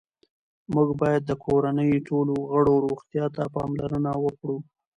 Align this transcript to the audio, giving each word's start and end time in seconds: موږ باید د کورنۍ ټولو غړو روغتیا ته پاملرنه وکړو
موږ 0.73 0.89
باید 1.01 1.21
د 1.25 1.31
کورنۍ 1.45 1.91
ټولو 2.07 2.35
غړو 2.51 2.75
روغتیا 2.85 3.25
ته 3.35 3.43
پاملرنه 3.55 4.11
وکړو 4.25 4.57